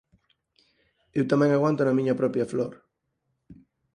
[1.17, 2.73] Eu tamén aguanto na miña propia flor.